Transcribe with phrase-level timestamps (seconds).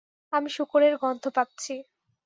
[0.33, 1.73] আমি শুকরের গন্ধ পাচ্ছি।